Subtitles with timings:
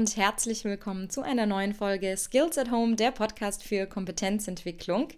[0.00, 5.08] Und herzlich willkommen zu einer neuen Folge Skills at Home, der Podcast für Kompetenzentwicklung.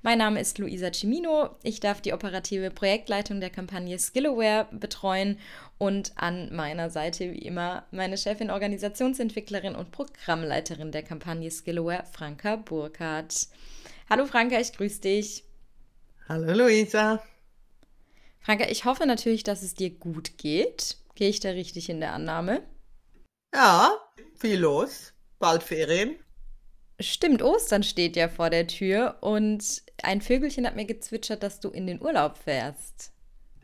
[0.00, 1.50] Mein Name ist Luisa Cimino.
[1.62, 5.38] Ich darf die operative Projektleitung der Kampagne Skillaware betreuen
[5.76, 12.56] und an meiner Seite wie immer meine Chefin, Organisationsentwicklerin und Programmleiterin der Kampagne Skillaware, Franka
[12.56, 13.48] Burkhardt.
[14.08, 15.44] Hallo Franka, ich grüße dich.
[16.26, 17.22] Hallo Luisa.
[18.40, 20.96] Franka, ich hoffe natürlich, dass es dir gut geht.
[21.16, 22.62] Gehe ich da richtig in der Annahme?
[23.54, 23.98] Ja,
[24.36, 25.12] viel los.
[25.38, 26.16] Bald Ferien.
[27.00, 31.70] Stimmt, Ostern steht ja vor der Tür und ein Vögelchen hat mir gezwitschert, dass du
[31.70, 33.12] in den Urlaub fährst.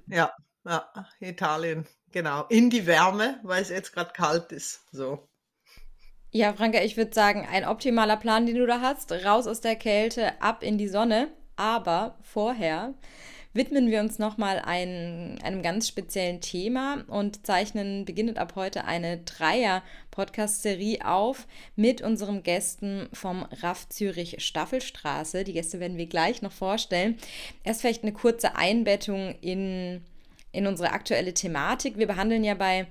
[0.07, 0.33] Ja,
[0.67, 2.47] ja, Italien, genau.
[2.49, 4.81] In die Wärme, weil es jetzt gerade kalt ist.
[4.93, 5.29] So.
[6.31, 9.13] Ja, Franka, ich würde sagen, ein optimaler Plan, den du da hast.
[9.13, 11.29] Raus aus der Kälte, ab in die Sonne.
[11.57, 12.95] Aber vorher
[13.59, 19.19] widmen wir uns nochmal ein, einem ganz speziellen Thema und zeichnen beginnend ab heute eine
[19.19, 25.43] Dreier-Podcast-Serie auf mit unseren Gästen vom RAF Zürich Staffelstraße.
[25.43, 27.19] Die Gäste werden wir gleich noch vorstellen.
[27.65, 30.03] Erst vielleicht eine kurze Einbettung in,
[30.53, 31.99] in unsere aktuelle Thematik.
[31.99, 32.87] Wir behandeln ja bei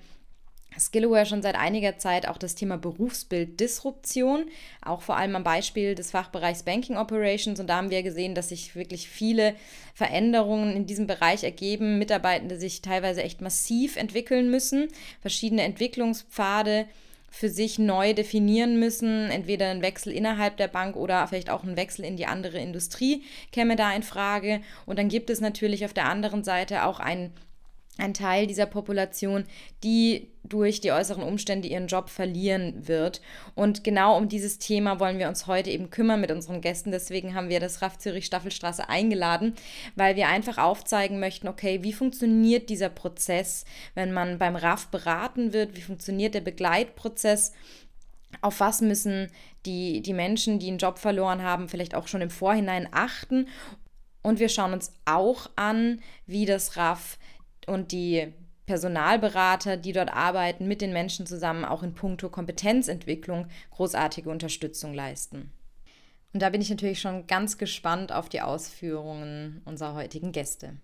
[0.80, 4.45] Skillaware schon seit einiger Zeit auch das Thema Berufsbilddisruption,
[4.81, 7.59] auch vor allem am Beispiel des Fachbereichs Banking Operations.
[7.59, 9.56] Und da haben wir gesehen, dass sich wirklich viele
[9.94, 14.88] Veränderungen in diesem Bereich ergeben, Mitarbeitende sich teilweise echt massiv entwickeln müssen,
[15.22, 16.88] verschiedene Entwicklungspfade
[17.30, 21.75] für sich neu definieren müssen, entweder ein Wechsel innerhalb der Bank oder vielleicht auch ein
[21.75, 24.62] Wechsel in die andere Industrie käme da in Frage.
[24.86, 27.31] Und dann gibt es natürlich auf der anderen Seite auch ein
[27.98, 29.45] ein Teil dieser Population,
[29.84, 33.22] die durch die äußeren Umstände ihren Job verlieren wird.
[33.56, 36.92] Und genau um dieses Thema wollen wir uns heute eben kümmern mit unseren Gästen.
[36.92, 39.56] Deswegen haben wir das RAF Zürich Staffelstraße eingeladen,
[39.96, 45.53] weil wir einfach aufzeigen möchten, okay, wie funktioniert dieser Prozess, wenn man beim RAF beraten
[45.53, 45.75] wird?
[45.75, 47.53] Wie funktioniert der Begleitprozess?
[48.41, 49.29] Auf was müssen
[49.66, 53.47] die, die Menschen, die einen Job verloren haben, vielleicht auch schon im Vorhinein achten?
[54.22, 57.18] Und wir schauen uns auch an, wie das RAF
[57.67, 58.33] und die
[58.66, 65.51] Personalberater, die dort arbeiten, mit den Menschen zusammen auch in puncto Kompetenzentwicklung großartige Unterstützung leisten.
[66.33, 70.78] Und da bin ich natürlich schon ganz gespannt auf die Ausführungen unserer heutigen Gäste.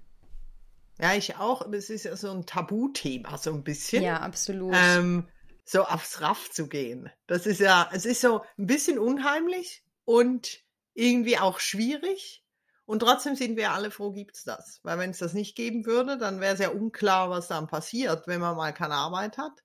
[1.00, 1.70] Ja, ich auch.
[1.74, 4.04] Es ist ja so ein Tabuthema, so ein bisschen.
[4.04, 4.76] Ja, absolut.
[4.76, 5.28] Ähm,
[5.66, 7.10] so aufs Raff zu gehen.
[7.28, 10.64] Das ist ja, es ist so ein bisschen unheimlich und
[10.94, 12.43] irgendwie auch schwierig.
[12.86, 14.80] Und trotzdem sind wir alle froh, gibt's das.
[14.84, 18.28] Weil wenn es das nicht geben würde, dann wäre es ja unklar, was dann passiert,
[18.28, 19.64] wenn man mal keine Arbeit hat.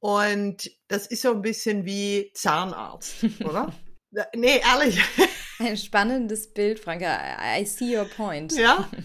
[0.00, 3.72] Und das ist so ein bisschen wie Zahnarzt, oder?
[4.34, 5.00] nee, ehrlich.
[5.58, 7.58] Ein spannendes Bild, Franka.
[7.58, 8.52] I see your point.
[8.52, 8.88] Ja.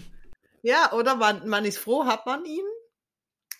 [0.64, 2.62] Ja, oder man, man ist froh, hat man ihn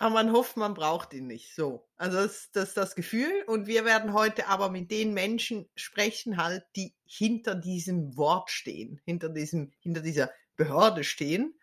[0.03, 1.55] aber man hofft, man braucht ihn nicht.
[1.55, 1.87] So.
[1.95, 3.31] Also das, das ist das Gefühl.
[3.47, 8.99] Und wir werden heute aber mit den Menschen sprechen, halt, die hinter diesem Wort stehen,
[9.05, 11.57] hinter diesem, hinter dieser Behörde stehen.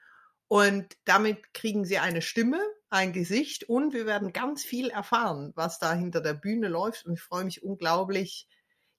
[0.49, 2.59] Und damit kriegen sie eine Stimme,
[2.89, 7.05] ein Gesicht und wir werden ganz viel erfahren, was da hinter der Bühne läuft.
[7.05, 8.49] Und ich freue mich unglaublich,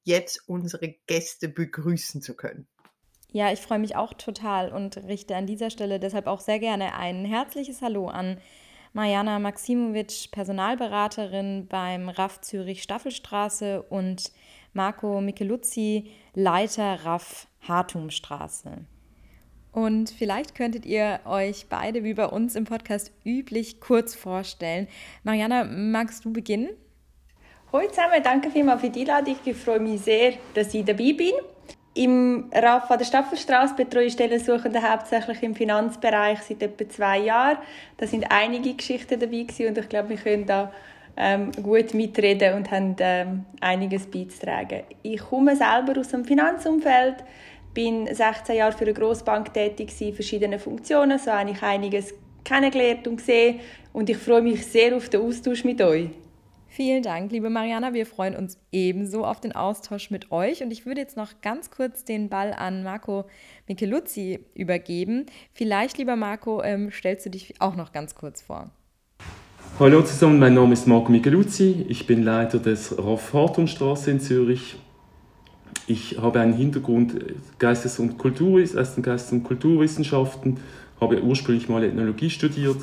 [0.03, 2.67] jetzt unsere Gäste begrüßen zu können.
[3.31, 6.93] Ja, ich freue mich auch total und richte an dieser Stelle deshalb auch sehr gerne
[6.93, 8.39] ein herzliches Hallo an
[8.93, 14.31] Mariana Maximovic, Personalberaterin beim RAF Zürich Staffelstraße und
[14.73, 18.85] Marco Micheluzzi, Leiter RAF Hartumstraße.
[19.71, 24.89] Und vielleicht könntet ihr euch beide wie bei uns im Podcast üblich kurz vorstellen.
[25.23, 26.71] Mariana, magst du beginnen?
[27.71, 29.37] Hallo zusammen, danke vielmals für die Einladung.
[29.45, 31.31] Ich freue mich sehr, dass ich dabei bin.
[31.93, 37.57] Im RAF an der Staffelstraße betreue ich Stellensuchende hauptsächlich im Finanzbereich seit etwa zwei Jahren.
[37.97, 40.71] Da sind einige Geschichten dabei und ich glaube, wir können da
[41.17, 44.83] ähm, gut mitreden und haben ähm, einiges beizutragen.
[45.03, 47.15] Ich komme selber aus dem Finanzumfeld,
[47.73, 52.13] bin 16 Jahre für eine Grossbank tätig in verschiedenen Funktionen, so habe ich einiges
[52.45, 53.59] kennengelernt und gesehen
[53.91, 56.09] und ich freue mich sehr auf den Austausch mit euch.
[56.73, 57.93] Vielen Dank, liebe Mariana.
[57.93, 60.63] Wir freuen uns ebenso auf den Austausch mit euch.
[60.63, 63.25] Und ich würde jetzt noch ganz kurz den Ball an Marco
[63.67, 65.25] Micheluzzi übergeben.
[65.53, 68.71] Vielleicht, lieber Marco, ähm, stellst du dich auch noch ganz kurz vor.
[69.79, 71.85] Hallo zusammen, mein Name ist Marco Micheluzzi.
[71.89, 74.77] Ich bin Leiter des RAF Hartumstraße in Zürich.
[75.87, 77.17] Ich habe einen Hintergrund
[77.59, 80.61] Geistes- und Kulturwissenschaften, ersten Geistes- und Kulturwissenschaften,
[81.01, 82.77] habe ursprünglich mal Ethnologie studiert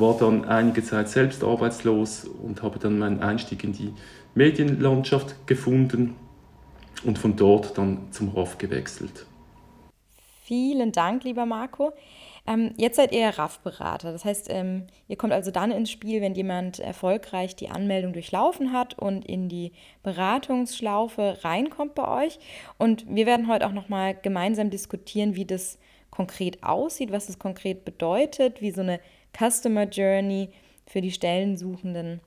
[0.00, 3.92] war dann einige Zeit selbst arbeitslos und habe dann meinen Einstieg in die
[4.34, 6.16] Medienlandschaft gefunden
[7.04, 9.26] und von dort dann zum RAF gewechselt.
[10.44, 11.92] Vielen Dank, lieber Marco.
[12.46, 14.12] Ähm, jetzt seid ihr RAF-Berater.
[14.12, 18.72] Das heißt, ähm, ihr kommt also dann ins Spiel, wenn jemand erfolgreich die Anmeldung durchlaufen
[18.72, 22.38] hat und in die Beratungsschlaufe reinkommt bei euch.
[22.78, 25.78] Und wir werden heute auch nochmal gemeinsam diskutieren, wie das
[26.10, 28.98] konkret aussieht, was es konkret bedeutet, wie so eine
[29.36, 30.50] Customer Journey
[30.86, 32.20] für die Stellensuchenden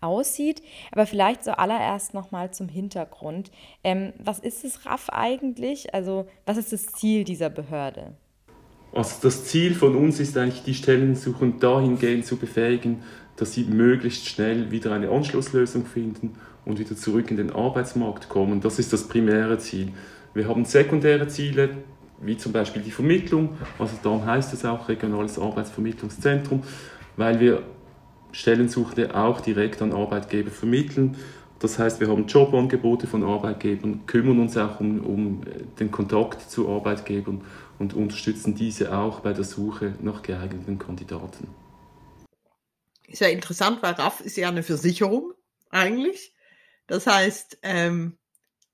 [0.00, 0.62] aussieht.
[0.92, 3.50] Aber vielleicht so allererst nochmal zum Hintergrund.
[3.84, 5.94] Ähm, was ist das RAF eigentlich?
[5.94, 8.14] Also was ist das Ziel dieser Behörde?
[8.92, 13.02] Also das Ziel von uns ist eigentlich, die Stellensuchenden dahingehend zu befähigen,
[13.36, 16.34] dass sie möglichst schnell wieder eine Anschlusslösung finden
[16.64, 18.60] und wieder zurück in den Arbeitsmarkt kommen.
[18.60, 19.92] Das ist das primäre Ziel.
[20.34, 21.70] Wir haben sekundäre Ziele,
[22.20, 26.62] wie zum Beispiel die Vermittlung, also darum heißt es auch regionales Arbeitsvermittlungszentrum,
[27.16, 27.62] weil wir
[28.32, 31.16] Stellensuchende auch direkt an Arbeitgeber vermitteln.
[31.58, 35.42] Das heißt, wir haben Jobangebote von Arbeitgebern, kümmern uns auch um, um
[35.78, 37.42] den Kontakt zu Arbeitgebern
[37.78, 41.48] und unterstützen diese auch bei der Suche nach geeigneten Kandidaten.
[43.06, 45.32] Ist ja interessant, weil RAF ist ja eine Versicherung
[45.70, 46.34] eigentlich.
[46.86, 48.18] Das heißt, ähm,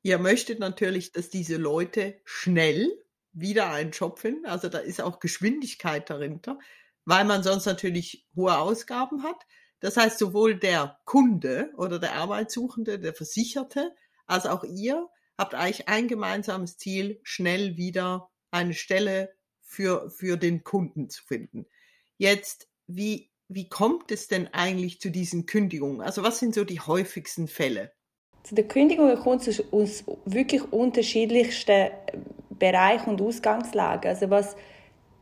[0.02, 2.90] ihr möchtet natürlich, dass diese Leute schnell
[3.36, 4.46] wieder einen Job finden.
[4.46, 6.58] Also da ist auch Geschwindigkeit dahinter,
[7.04, 9.46] weil man sonst natürlich hohe Ausgaben hat.
[9.80, 13.94] Das heißt, sowohl der Kunde oder der Arbeitssuchende, der Versicherte,
[14.26, 20.64] als auch ihr habt eigentlich ein gemeinsames Ziel, schnell wieder eine Stelle für, für den
[20.64, 21.66] Kunden zu finden.
[22.16, 26.00] Jetzt, wie, wie kommt es denn eigentlich zu diesen Kündigungen?
[26.00, 27.92] Also was sind so die häufigsten Fälle?
[28.44, 31.90] Zu den Kündigungen kommt es aus wirklich unterschiedlichsten
[32.58, 34.08] Bereich und Ausgangslage.
[34.08, 34.56] Also was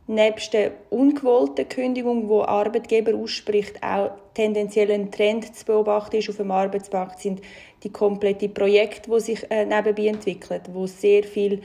[0.07, 6.37] nebst der ungewollten Kündigung, wo Arbeitgeber ausspricht, auch tendenziell ein Trend zu beobachten ist auf
[6.37, 7.41] dem Arbeitsmarkt, sind
[7.83, 11.59] die kompletten Projekte, die sich äh, nebenbei entwickeln, wo sehr viele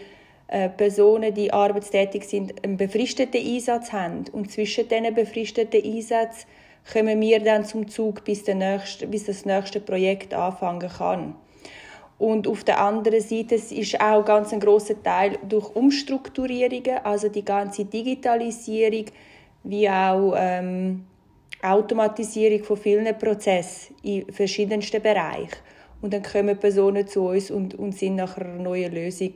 [0.48, 4.24] äh, Personen, die arbeitstätig sind, einen befristeten Einsatz haben.
[4.32, 6.46] Und zwischen diesen befristeten Einsätzen
[6.90, 11.34] kommen wir dann zum Zug, bis, der nächste, bis das nächste Projekt anfangen kann.
[12.20, 17.42] Und auf der anderen Seite ist auch ganz ein großer Teil durch Umstrukturierungen, also die
[17.42, 19.06] ganze Digitalisierung,
[19.64, 21.06] wie auch ähm,
[21.62, 25.56] Automatisierung von vielen Prozessen in verschiedensten Bereichen.
[26.02, 29.32] Und dann kommen Personen zu uns und, und sind nach einer neuen Lösung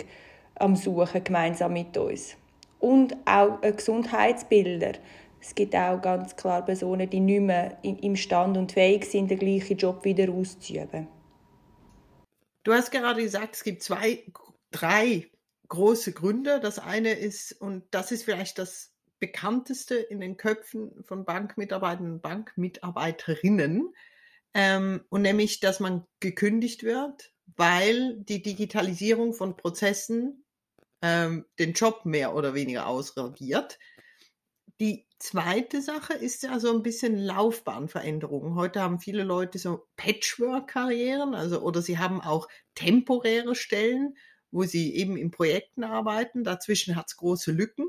[0.56, 2.36] am Suchen gemeinsam mit uns.
[2.80, 4.92] Und auch Gesundheitsbilder.
[5.40, 9.78] Es gibt auch ganz klar Personen, die nicht mehr imstande und fähig sind, den gleichen
[9.78, 11.13] Job wieder auszuüben.
[12.64, 14.24] Du hast gerade gesagt, es gibt zwei,
[14.70, 15.30] drei
[15.68, 16.60] große Gründe.
[16.60, 22.22] Das eine ist, und das ist vielleicht das bekannteste in den Köpfen von Bankmitarbeitern und
[22.22, 23.94] Bankmitarbeiterinnen,
[24.54, 30.44] ähm, und nämlich, dass man gekündigt wird, weil die Digitalisierung von Prozessen
[31.02, 33.78] ähm, den Job mehr oder weniger ausradiert.
[34.80, 38.56] Die zweite Sache ist ja so ein bisschen Laufbahnveränderungen.
[38.56, 44.16] Heute haben viele Leute so Patchwork-Karrieren, also oder sie haben auch temporäre Stellen,
[44.50, 46.44] wo sie eben in Projekten arbeiten.
[46.44, 47.86] Dazwischen hat es große Lücken.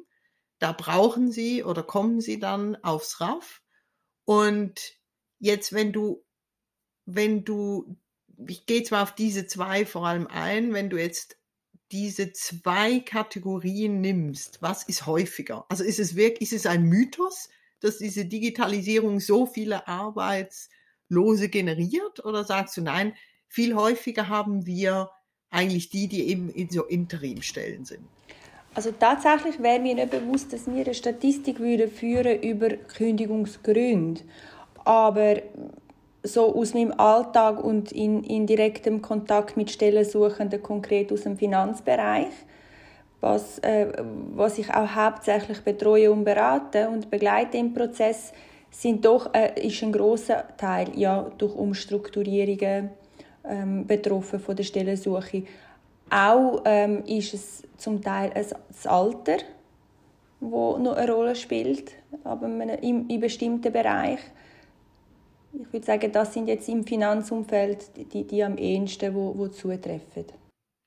[0.60, 3.62] Da brauchen sie oder kommen sie dann aufs RAF.
[4.26, 4.80] Und
[5.40, 6.24] jetzt, wenn du,
[7.06, 7.98] wenn du,
[8.48, 11.38] ich gehe zwar auf diese zwei vor allem ein, wenn du jetzt
[11.92, 15.66] diese zwei Kategorien nimmst, was ist häufiger?
[15.70, 17.50] Also ist es wirklich, ist es ein Mythos,
[17.80, 22.24] dass diese Digitalisierung so viele Arbeitslose generiert?
[22.26, 23.14] Oder sagst du, nein,
[23.48, 25.12] viel häufiger haben wir
[25.50, 28.08] eigentlich die, die eben in so Interimstellen sind?
[28.74, 34.22] Also tatsächlich wäre mir nicht bewusst, dass wir eine Statistik führen würden über Kündigungsgründe.
[34.84, 35.42] Aber
[36.26, 42.34] so aus meinem Alltag und in, in direktem Kontakt mit Stellensuchenden, konkret aus dem Finanzbereich,
[43.22, 43.88] was, äh,
[44.36, 48.34] was ich auch hauptsächlich betreue und berate und begleite im Prozess,
[48.70, 52.90] sind doch, äh, ist ein großer Teil ja, durch Umstrukturierungen
[53.48, 55.44] ähm, betroffen von der Stellensuche.
[56.10, 59.38] Auch ähm, ist es zum Teil das Alter,
[60.40, 61.92] wo noch eine Rolle spielt,
[62.24, 64.32] aber in, in bestimmten Bereichen
[65.62, 70.26] ich würde sagen, das sind jetzt im Finanzumfeld die, die am ehesten, wo, wo zutreffen.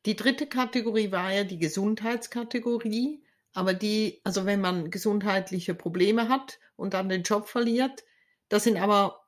[0.07, 3.23] Die dritte Kategorie war ja die Gesundheitskategorie.
[3.55, 8.05] Aber die, also wenn man gesundheitliche Probleme hat und dann den Job verliert,
[8.49, 9.25] das sind aber,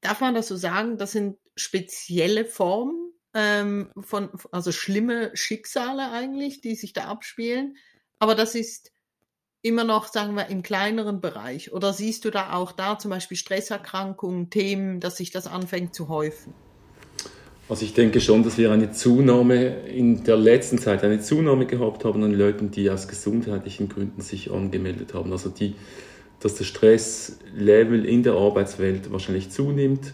[0.00, 6.60] darf man das so sagen, das sind spezielle Formen ähm, von, also schlimme Schicksale eigentlich,
[6.60, 7.76] die sich da abspielen.
[8.18, 8.92] Aber das ist
[9.62, 11.72] immer noch, sagen wir, im kleineren Bereich?
[11.72, 16.08] Oder siehst du da auch da zum Beispiel Stresserkrankungen, Themen, dass sich das anfängt zu
[16.08, 16.54] häufen?
[17.68, 22.04] Also ich denke schon, dass wir eine Zunahme in der letzten Zeit eine Zunahme gehabt
[22.04, 25.32] haben an Leuten, die aus gesundheitlichen Gründen sich angemeldet haben.
[25.32, 25.74] Also die,
[26.38, 30.12] dass der Stresslevel in der Arbeitswelt wahrscheinlich zunimmt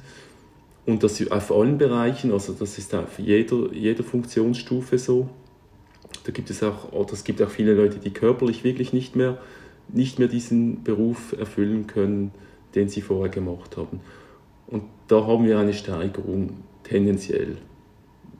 [0.87, 5.29] und das auf allen Bereichen, also das ist auf jeder, jeder Funktionsstufe so.
[6.25, 9.38] Da gibt es auch, oder es gibt auch viele Leute, die körperlich wirklich nicht mehr,
[9.88, 12.31] nicht mehr diesen Beruf erfüllen können,
[12.75, 14.00] den sie vorher gemacht haben.
[14.67, 16.50] Und da haben wir eine Steigerung
[16.85, 17.57] tendenziell.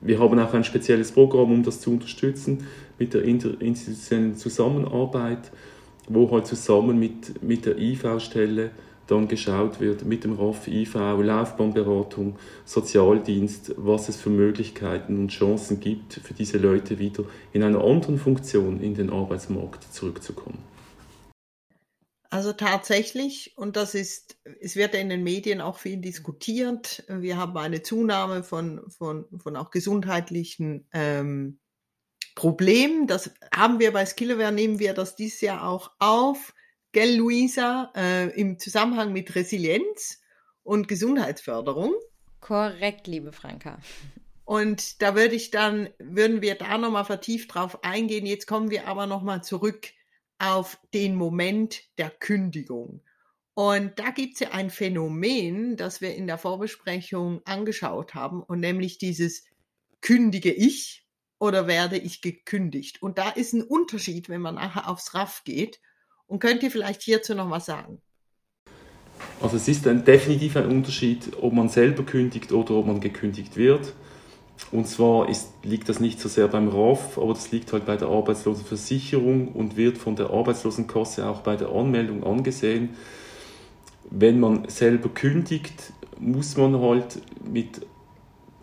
[0.01, 2.67] Wir haben auch ein spezielles Programm, um das zu unterstützen,
[2.99, 5.51] mit der interinstitutionellen Zusammenarbeit,
[6.07, 8.71] wo halt zusammen mit, mit der IV-Stelle
[9.07, 15.79] dann geschaut wird, mit dem RAF, IV, Laufbahnberatung, Sozialdienst, was es für Möglichkeiten und Chancen
[15.79, 20.59] gibt, für diese Leute wieder in einer anderen Funktion in den Arbeitsmarkt zurückzukommen.
[22.29, 27.55] Also tatsächlich, und das ist, es wird in den Medien auch viel diskutiert, wir haben
[27.57, 31.59] eine Zunahme von, von, von auch gesundheitlichen ähm,
[32.33, 33.05] Problemen.
[33.05, 36.53] Das haben wir bei Skillaware, nehmen wir das dieses Jahr auch auf,
[36.93, 40.21] gell, Luisa, äh, im Zusammenhang mit Resilienz
[40.63, 41.93] und Gesundheitsförderung.
[42.39, 43.79] Korrekt, liebe Franka.
[44.45, 48.25] Und da würde ich dann, würden wir da nochmal vertieft drauf eingehen.
[48.25, 49.87] Jetzt kommen wir aber nochmal zurück
[50.37, 53.01] auf den Moment der Kündigung.
[53.53, 58.59] Und da gibt es ja ein Phänomen, das wir in der Vorbesprechung angeschaut haben, und
[58.59, 59.45] nämlich dieses
[60.01, 61.07] kündige ich
[61.39, 63.01] oder werde ich gekündigt.
[63.01, 65.79] Und da ist ein Unterschied, wenn man nachher aufs RAF geht.
[66.33, 68.01] Und könnt ihr vielleicht hierzu noch was sagen?
[69.39, 73.55] Also es ist ein, definitiv ein Unterschied, ob man selber kündigt oder ob man gekündigt
[73.55, 73.93] wird.
[74.71, 77.97] Und zwar ist, liegt das nicht so sehr beim RAF, aber das liegt halt bei
[77.97, 82.97] der Arbeitslosenversicherung und wird von der Arbeitslosenkasse auch bei der Anmeldung angesehen.
[84.09, 87.85] Wenn man selber kündigt, muss man halt mit,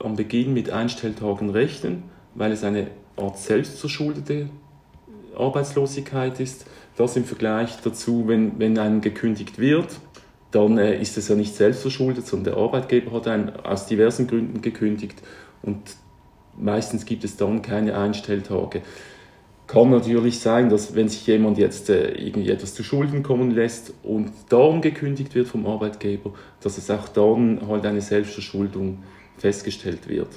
[0.00, 2.02] am Beginn mit Einstelltagen rechnen,
[2.34, 4.50] weil es eine Art selbstverschuldete
[5.36, 6.66] Arbeitslosigkeit ist.
[6.96, 9.88] Das im Vergleich dazu, wenn, wenn einem gekündigt wird,
[10.50, 14.62] dann äh, ist es ja nicht selbstverschuldet, sondern der Arbeitgeber hat einen aus diversen Gründen
[14.62, 15.22] gekündigt
[15.62, 15.80] und
[16.56, 18.82] meistens gibt es dann keine Einstelltage.
[19.66, 23.94] Kann natürlich sein, dass wenn sich jemand jetzt äh, irgendwie etwas zu Schulden kommen lässt
[24.02, 29.04] und darum gekündigt wird vom Arbeitgeber, dass es auch dann halt eine Selbstverschuldung
[29.38, 30.28] festgestellt wird.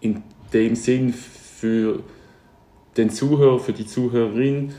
[0.00, 2.02] In dem Sinn für
[2.96, 4.72] den Zuhörer, für die Zuhörerin,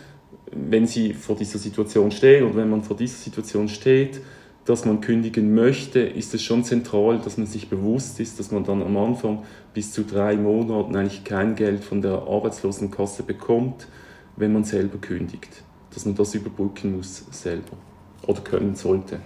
[0.51, 4.21] wenn sie vor dieser Situation stehen und wenn man vor dieser Situation steht,
[4.65, 8.65] dass man kündigen möchte, ist es schon zentral, dass man sich bewusst ist, dass man
[8.65, 13.87] dann am Anfang bis zu drei Monaten eigentlich kein Geld von der Arbeitslosenkasse bekommt,
[14.35, 15.63] wenn man selber kündigt.
[15.93, 17.77] Dass man das überbrücken muss selber
[18.25, 19.21] oder können sollte.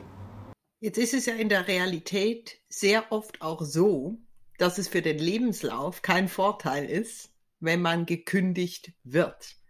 [0.80, 4.20] Jetzt ist es ja in der Realität sehr oft auch so,
[4.60, 9.61] dass es für den Lebenslauf kein Vorteil ist, wenn man gekündigt wird.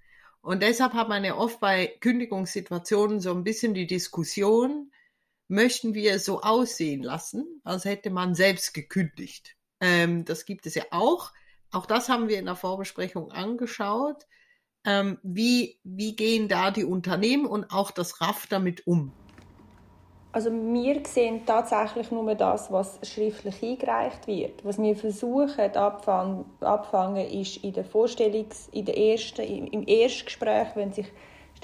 [0.42, 4.92] Und deshalb hat man ja oft bei Kündigungssituationen so ein bisschen die Diskussion,
[5.48, 9.56] möchten wir so aussehen lassen, als hätte man selbst gekündigt.
[9.80, 11.32] Ähm, das gibt es ja auch.
[11.72, 14.26] Auch das haben wir in der Vorbesprechung angeschaut.
[14.84, 19.14] Ähm, wie, wie gehen da die Unternehmen und auch das RAF damit um?
[20.34, 24.64] Also wir sehen tatsächlich nur das, was schriftlich eingereicht wird.
[24.64, 30.94] Was wir versuchen abfangen, abfangen ist in der Vorstellungs-, in der ersten, im Erstgespräch, wenn
[30.94, 31.08] sich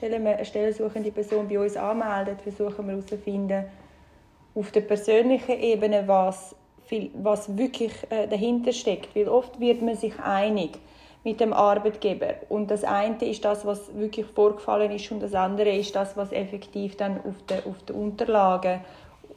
[0.01, 3.65] eine stellensuchende Person bei uns anmeldet, versuchen wir herauszufinden,
[4.53, 6.55] auf der persönlichen Ebene, was,
[7.13, 9.15] was wirklich äh, dahinter steckt.
[9.15, 10.77] Weil oft wird man sich einig
[11.23, 12.35] mit dem Arbeitgeber.
[12.49, 16.31] Und das eine ist das, was wirklich vorgefallen ist und das andere ist das, was
[16.31, 18.81] effektiv dann auf den auf der Unterlagen,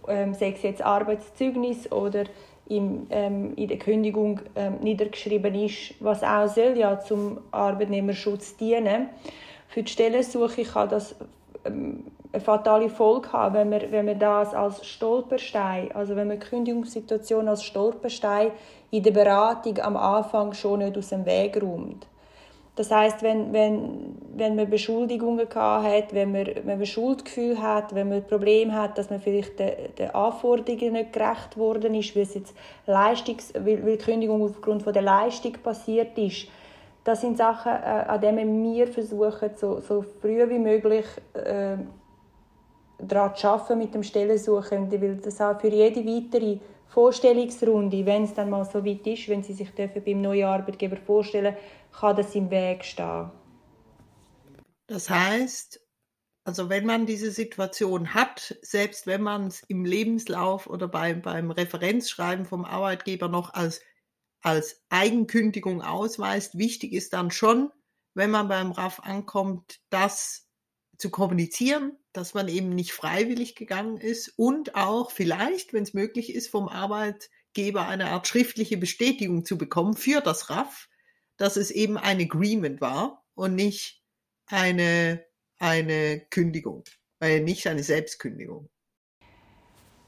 [0.08, 2.24] ähm, sei es jetzt Arbeitszeugnis oder
[2.68, 9.08] im, ähm, in der Kündigung ähm, niedergeschrieben ist, was auch soll ja zum Arbeitnehmerschutz dienen.
[9.68, 11.16] Für die Stellensuche kann das
[11.64, 16.38] ähm, eine fatale Folge haben, wenn wir, wenn wir das als Stolperstein, also wenn man
[16.38, 18.52] die Kündigungssituation als Stolperstein
[18.90, 22.06] in der Beratung am Anfang schon nicht aus dem Weg räumt.
[22.76, 28.08] Das heißt, wenn, wenn, wenn man Beschuldigungen hat, wenn man, wenn man Schuldgefühl hat, wenn
[28.08, 32.34] man Problem hat, dass man vielleicht den, den Anforderungen nicht gerecht worden ist, weil, es
[32.34, 32.54] jetzt
[32.86, 36.46] Leistungs-, weil, weil Kündigung aufgrund von der Leistung passiert ist,
[37.04, 41.76] das sind Sachen, äh, an denen wir versuchen, so, so früh wie möglich äh,
[43.02, 48.34] daran zu arbeiten mit dem Stellensuchen, weil das auch für jede weitere Vorstellungsrunde, wenn es
[48.34, 51.56] dann mal so weit ist, wenn Sie sich dürfen beim neuen Arbeitgeber vorstellen,
[51.92, 53.30] kann das im Weg stehen.
[54.86, 55.80] Das heißt,
[56.44, 61.50] Also wenn man diese Situation hat, selbst wenn man es im Lebenslauf oder beim, beim
[61.50, 63.82] Referenzschreiben vom Arbeitgeber noch als,
[64.40, 67.70] als Eigenkündigung ausweist, wichtig ist dann schon,
[68.14, 70.48] wenn man beim RAF ankommt, das
[70.98, 76.34] zu kommunizieren, dass man eben nicht freiwillig gegangen ist und auch vielleicht, wenn es möglich
[76.34, 80.88] ist, vom Arbeitgeber eine Art schriftliche Bestätigung zu bekommen für das RAF,
[81.36, 84.02] dass es eben ein Agreement war und nicht
[84.46, 85.24] eine,
[85.58, 86.84] eine Kündigung,
[87.20, 88.68] äh, nicht eine Selbstkündigung.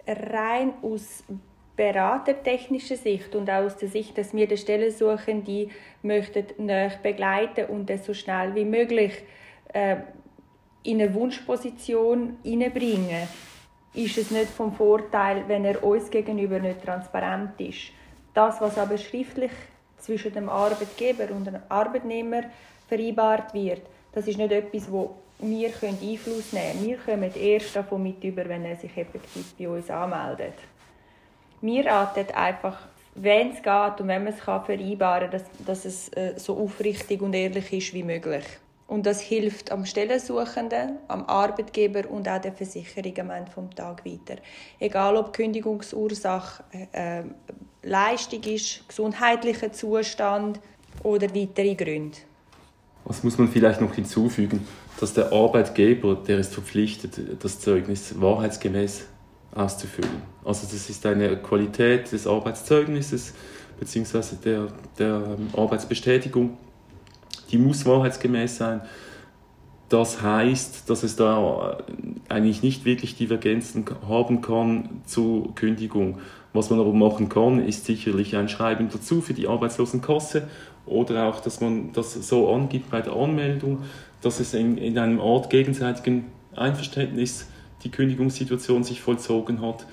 [0.06, 1.23] Rein aus
[1.76, 5.71] beratertechnischer Sicht und auch aus der Sicht, dass wir den die
[6.02, 9.14] möchten näher begleiten und das so schnell wie möglich
[9.73, 9.97] äh,
[10.83, 13.29] in eine Wunschposition hineinbringen,
[13.95, 17.93] ist es nicht vom Vorteil, wenn er uns gegenüber nicht transparent ist.
[18.35, 19.53] Das, was aber schriftlich
[19.99, 22.45] zwischen dem Arbeitgeber und dem Arbeitnehmer
[22.89, 27.23] vereinbart wird, das ist nicht etwas, wo wir Einfluss nehmen können.
[27.23, 30.55] Wir kommen erst davon mit über, wenn er sich effektiv bei uns anmeldet.
[31.61, 36.09] Wir raten einfach, wenn es geht und wenn man es vereinbaren kann, dass, dass es
[36.11, 38.45] äh, so aufrichtig und ehrlich ist wie möglich.
[38.92, 44.04] Und das hilft am Stellensuchenden, am Arbeitgeber und auch der Versicherung am Ende des Tages
[44.04, 44.38] weiter.
[44.78, 47.25] Egal ob Kündigungsursache äh, äh,
[47.82, 50.61] Leistung ist, gesundheitlicher Zustand
[51.02, 52.18] oder weitere Gründe.
[53.06, 54.68] Was muss man vielleicht noch hinzufügen,
[55.00, 59.06] dass der Arbeitgeber, der ist verpflichtet, das Zeugnis wahrheitsgemäß
[59.54, 60.20] auszufüllen.
[60.44, 63.32] Also das ist eine Qualität des Arbeitszeugnisses
[63.80, 64.37] bzw.
[64.44, 64.68] Der,
[64.99, 66.58] der ähm, Arbeitsbestätigung
[67.52, 68.80] die muss wahrheitsgemäß sein.
[69.88, 71.78] Das heißt, dass es da
[72.30, 76.18] eigentlich nicht wirklich Divergenzen haben kann zur Kündigung.
[76.54, 80.49] Was man aber machen kann, ist sicherlich ein Schreiben dazu für die Arbeitslosenkasse
[80.87, 83.80] oder auch, dass man das so angibt bei der Anmeldung,
[84.23, 86.25] dass es in, in einem Art gegenseitigen
[86.56, 87.49] Einverständnis
[87.85, 89.87] die Kündigungssituation sich vollzogen hat.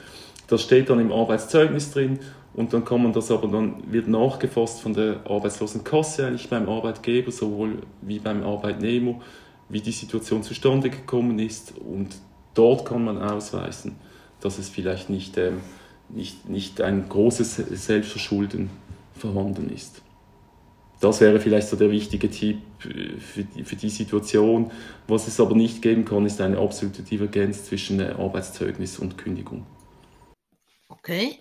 [0.47, 2.19] Das steht dann im Arbeitszeugnis drin
[2.59, 7.31] und dann kann man das aber dann wird nachgefasst von der Arbeitslosenkasse eigentlich beim Arbeitgeber
[7.31, 9.21] sowohl wie beim Arbeitnehmer,
[9.69, 12.17] wie die Situation zustande gekommen ist und
[12.55, 13.95] dort kann man ausweisen,
[14.41, 15.62] dass es vielleicht nicht, ähm,
[16.10, 18.69] nicht, nicht ein großes Selbstverschulden
[19.13, 20.01] vorhanden ist.
[20.99, 24.69] Das wäre vielleicht so der wichtige Tipp äh, für die, für die Situation.
[25.07, 29.65] Was es aber nicht geben kann, ist eine absolute Divergenz zwischen äh, Arbeitszeugnis und Kündigung.
[30.89, 31.39] Okay.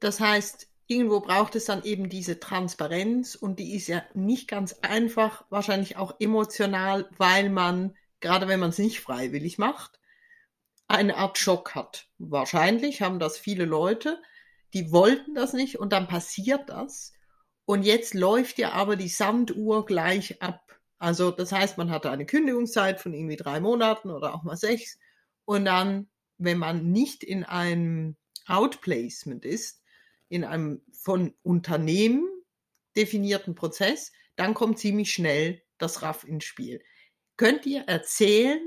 [0.00, 4.74] Das heißt, irgendwo braucht es dann eben diese Transparenz und die ist ja nicht ganz
[4.82, 9.98] einfach, wahrscheinlich auch emotional, weil man, gerade wenn man es nicht freiwillig macht,
[10.88, 12.08] eine Art Schock hat.
[12.18, 14.20] Wahrscheinlich haben das viele Leute,
[14.72, 17.12] die wollten das nicht und dann passiert das.
[17.66, 20.80] Und jetzt läuft ja aber die Sanduhr gleich ab.
[20.98, 24.98] Also das heißt, man hatte eine Kündigungszeit von irgendwie drei Monaten oder auch mal sechs.
[25.44, 26.08] Und dann,
[26.38, 29.82] wenn man nicht in einem Outplacement ist,
[30.28, 32.28] in einem von Unternehmen
[32.96, 36.82] definierten Prozess, dann kommt ziemlich schnell das RAF ins Spiel.
[37.36, 38.60] Könnt ihr erzählen,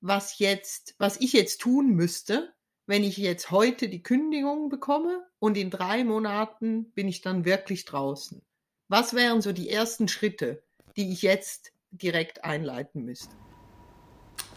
[0.00, 2.52] was jetzt, was ich jetzt tun müsste,
[2.86, 7.84] wenn ich jetzt heute die Kündigung bekomme und in drei Monaten bin ich dann wirklich
[7.84, 8.42] draußen?
[8.88, 10.62] Was wären so die ersten Schritte,
[10.96, 13.34] die ich jetzt direkt einleiten müsste?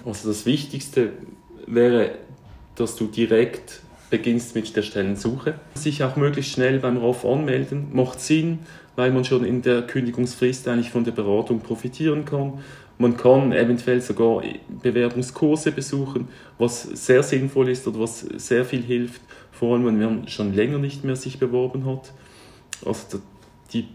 [0.04, 1.14] Also das Wichtigste
[1.66, 2.20] wäre,
[2.76, 5.56] dass du direkt beginnst mit der Stellensuche.
[5.76, 8.60] Sich auch möglichst schnell beim ROF anmelden, macht Sinn,
[8.96, 12.60] weil man schon in der Kündigungsfrist eigentlich von der Beratung profitieren kann.
[12.98, 14.42] Man kann eventuell sogar
[14.82, 20.28] Bewerbungskurse besuchen, was sehr sinnvoll ist oder was sehr viel hilft, vor allem wenn man
[20.30, 22.14] schon länger nicht mehr sich beworben hat.
[22.86, 23.20] Also
[23.74, 23.88] die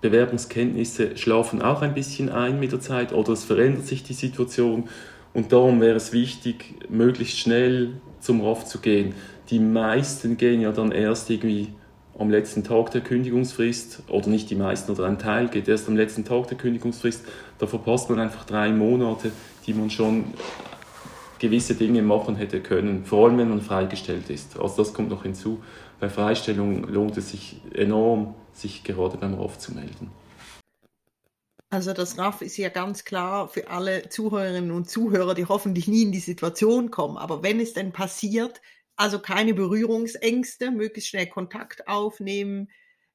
[0.00, 4.88] Bewerbungskenntnisse schlafen auch ein bisschen ein mit der Zeit oder es verändert sich die Situation
[5.34, 9.14] und darum wäre es wichtig, möglichst schnell zum RAF zu gehen
[9.50, 11.72] die meisten gehen ja dann erst irgendwie
[12.18, 15.96] am letzten Tag der Kündigungsfrist, oder nicht die meisten, oder ein Teil geht erst am
[15.96, 17.24] letzten Tag der Kündigungsfrist.
[17.58, 19.32] Da verpasst man einfach drei Monate,
[19.66, 20.34] die man schon
[21.38, 24.60] gewisse Dinge machen hätte können, vor allem wenn man freigestellt ist.
[24.60, 25.62] Also das kommt noch hinzu.
[25.98, 30.10] Bei Freistellung lohnt es sich enorm, sich gerade beim RAF zu melden.
[31.70, 36.02] Also das RAF ist ja ganz klar für alle Zuhörerinnen und Zuhörer, die hoffentlich nie
[36.02, 37.16] in die Situation kommen.
[37.16, 38.60] Aber wenn es denn passiert,
[39.00, 42.70] also keine Berührungsängste, möglichst schnell Kontakt aufnehmen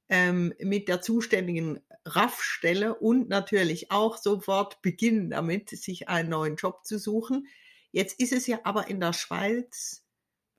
[0.09, 6.85] ähm, mit der zuständigen RAF-Stelle und natürlich auch sofort beginnen damit, sich einen neuen Job
[6.85, 7.47] zu suchen.
[7.91, 10.03] Jetzt ist es ja aber in der Schweiz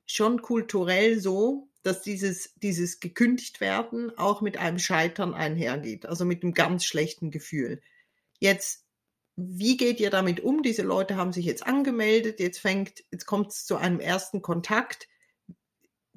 [0.07, 6.45] schon kulturell so, dass dieses, dieses gekündigt werden auch mit einem Scheitern einhergeht, also mit
[6.45, 7.81] einem ganz schlechten Gefühl.
[8.39, 8.87] Jetzt
[9.37, 10.63] wie geht ihr damit um?
[10.63, 15.09] Diese Leute haben sich jetzt angemeldet, jetzt fängt, jetzt kommt es zu einem ersten Kontakt.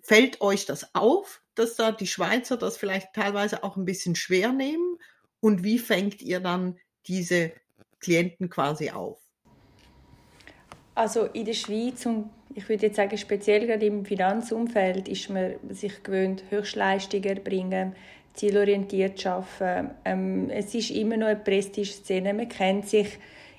[0.02, 4.52] Fällt euch das auf, dass da die Schweizer das vielleicht teilweise auch ein bisschen schwer
[4.52, 4.98] nehmen?
[5.42, 7.52] Und wie fängt ihr dann diese
[8.00, 9.20] Klienten quasi auf?
[10.96, 15.54] Also in der Schweiz und ich würde jetzt sagen speziell gerade im Finanzumfeld ist man
[15.70, 17.96] sich gewöhnt, Höchstleistungen erbringen,
[18.34, 19.92] zielorientiert arbeiten.
[20.04, 22.34] Ähm, es ist immer noch eine Prestige-Szene.
[22.34, 23.18] Man kennt sich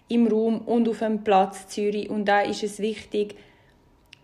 [0.09, 2.11] im Raum und auf dem Platz Zürich.
[2.11, 3.37] Und da ist es wichtig,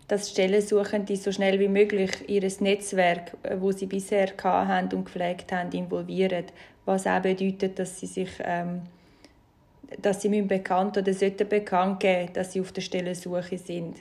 [0.07, 5.51] dass Stellensuchende so schnell wie möglich ihr Netzwerk, äh, wo sie bisher hatten und gepflegt
[5.51, 6.45] haben, involvieren.
[6.85, 8.83] Was auch bedeutet, dass sie sich ähm,
[10.01, 13.97] dass sie bekannt oder sollten bekannt geben, dass sie auf der Stellensuche sind.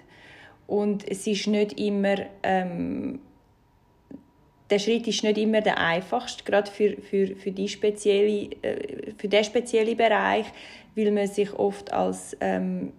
[0.67, 3.21] Und es ist nicht immer ähm,
[4.69, 9.29] der Schritt ist nicht immer der einfachste, gerade für, für, für, die spezielle, äh, für
[9.29, 10.47] den speziellen Bereich,
[10.97, 12.93] weil man sich oft als ähm,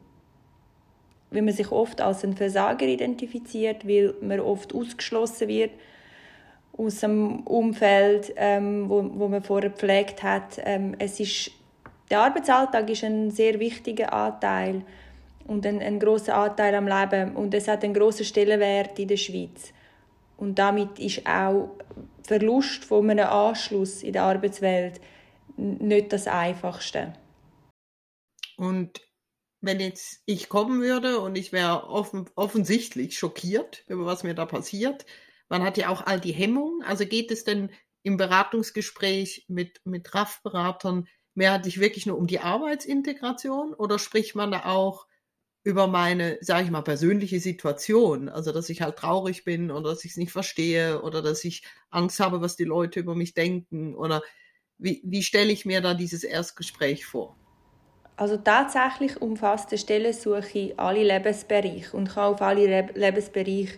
[1.32, 5.72] weil man sich oft als ein Versager identifiziert, weil man oft ausgeschlossen wird
[6.78, 10.60] aus dem Umfeld, ähm, wo, wo man vorher gepflegt hat.
[10.64, 11.52] Ähm, es ist,
[12.10, 14.84] der Arbeitsalltag ist ein sehr wichtiger Anteil
[15.48, 19.18] und ein, ein großer Anteil am Leben und es hat einen großen Stellenwert in der
[19.18, 19.74] Schweiz.
[20.38, 21.70] Und damit ist auch
[22.24, 25.02] Verlust von einem Anschluss in der Arbeitswelt
[25.58, 27.14] nicht das Einfachste.
[28.58, 29.07] Und
[29.62, 34.46] wenn jetzt ich kommen würde und ich wäre offen, offensichtlich schockiert über was mir da
[34.46, 35.06] passiert,
[35.50, 36.84] man hat ja auch all die Hemmungen.
[36.84, 37.72] Also geht es denn
[38.04, 44.66] im Beratungsgespräch mit, mit RAF-Beratern mehrheitlich wirklich nur um die Arbeitsintegration oder spricht man da
[44.66, 45.08] auch
[45.64, 48.30] über meine, sage ich mal, persönliche Situation.
[48.30, 51.64] Also, dass ich halt traurig bin oder dass ich es nicht verstehe oder dass ich
[51.90, 54.22] Angst habe, was die Leute über mich denken oder
[54.78, 57.38] wie, wie stelle ich mir da dieses Erstgespräch vor?
[58.18, 63.78] Also tatsächlich umfasst die Stellensuche alle Lebensbereiche und kann auf alle Lebensbereiche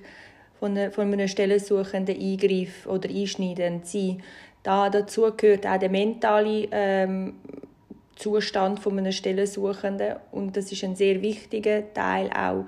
[0.59, 4.23] von, einer, von einem Stellensuchenden Eingriff oder einschneidend sein.
[4.63, 7.35] Da dazu gehört auch der mentale ähm,
[8.15, 12.65] Zustand von einer Stellensuchenden und das ist ein sehr wichtiger Teil auch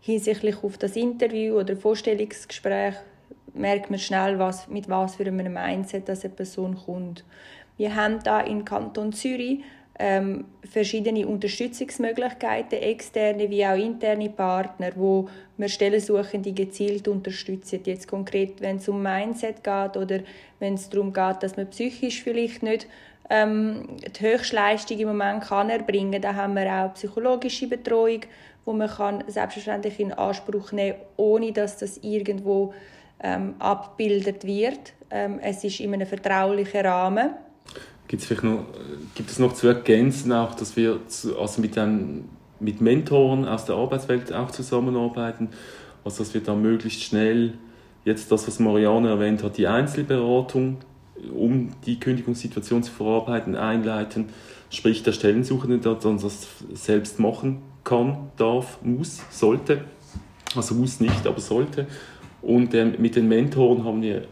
[0.00, 2.94] hinsichtlich auf das Interview oder Vorstellungsgespräch
[3.52, 7.24] merkt man schnell, was, mit was für einem Mindset dass eine Person kommt.
[7.76, 9.60] Wir haben da im Kanton Zürich
[10.00, 17.80] ähm, verschiedene Unterstützungsmöglichkeiten, externe wie auch interne Partner, wo wir Stellensuchende gezielt unterstützen.
[17.84, 20.20] Jetzt konkret, wenn es um Mindset geht oder
[20.58, 22.86] wenn es darum geht, dass man psychisch vielleicht nicht
[23.28, 26.22] ähm, die Höchstleistung im Moment kann erbringen kann.
[26.22, 28.22] Da haben wir auch psychologische Betreuung,
[28.64, 32.72] wo man kann selbstverständlich in Anspruch nehmen kann, ohne dass das irgendwo
[33.22, 34.94] ähm, abgebildet wird.
[35.10, 37.34] Ähm, es ist in einem vertraulichen Rahmen.
[38.10, 38.64] Gibt es vielleicht noch,
[39.14, 42.24] gibt es noch zu ergänzen, auch, dass wir zu, also mit, einem,
[42.58, 45.50] mit Mentoren aus der Arbeitswelt auch zusammenarbeiten,
[46.04, 47.54] also dass wir da möglichst schnell
[48.04, 50.78] jetzt das, was Marianne erwähnt hat, die Einzelberatung
[51.32, 54.30] um die Kündigungssituation zu verarbeiten, einleiten,
[54.70, 59.84] sprich der Stellensuchende dann das selbst machen kann, darf, muss, sollte.
[60.56, 61.86] Also muss nicht, aber sollte.
[62.42, 64.24] Und äh, mit den Mentoren haben wir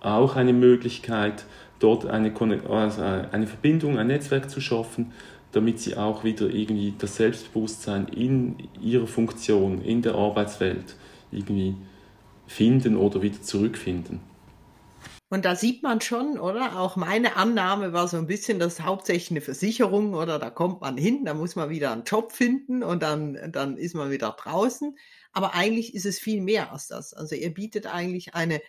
[0.00, 1.46] auch eine Möglichkeit,
[1.78, 2.32] dort eine,
[2.68, 5.12] also eine Verbindung, ein Netzwerk zu schaffen,
[5.52, 10.96] damit sie auch wieder irgendwie das Selbstbewusstsein in ihrer Funktion, in der Arbeitswelt
[11.30, 11.76] irgendwie
[12.46, 14.20] finden oder wieder zurückfinden.
[15.28, 16.78] Und da sieht man schon, oder?
[16.78, 20.38] Auch meine Annahme war so ein bisschen, das hauptsächlich eine Versicherung, oder?
[20.38, 23.96] Da kommt man hin, da muss man wieder einen Job finden und dann, dann ist
[23.96, 24.96] man wieder draußen.
[25.32, 27.12] Aber eigentlich ist es viel mehr als das.
[27.12, 28.60] Also ihr bietet eigentlich eine,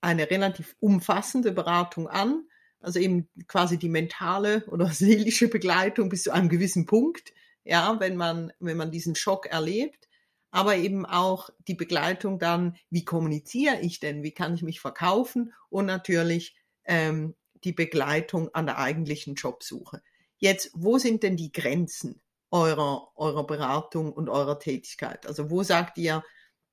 [0.00, 2.46] eine relativ umfassende Beratung an.
[2.84, 7.32] Also eben quasi die mentale oder seelische Begleitung bis zu einem gewissen Punkt.
[7.64, 10.08] Ja, wenn man, wenn man diesen Schock erlebt
[10.54, 15.52] aber eben auch die Begleitung dann, wie kommuniziere ich denn, wie kann ich mich verkaufen
[15.68, 20.00] und natürlich ähm, die Begleitung an der eigentlichen Jobsuche.
[20.36, 25.26] Jetzt, wo sind denn die Grenzen eurer, eurer Beratung und eurer Tätigkeit?
[25.26, 26.22] Also wo sagt ihr,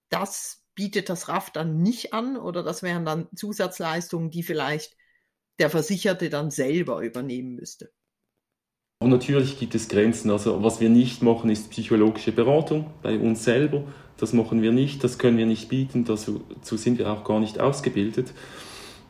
[0.10, 4.96] das bietet das RAF dann nicht an oder das wären dann Zusatzleistungen, die vielleicht
[5.62, 7.92] der Versicherte dann selber übernehmen müsste?
[9.00, 10.30] Und natürlich gibt es Grenzen.
[10.30, 13.84] Also was wir nicht machen, ist psychologische Beratung bei uns selber.
[14.18, 17.60] Das machen wir nicht, das können wir nicht bieten, dazu, sind wir auch gar nicht
[17.60, 18.34] ausgebildet.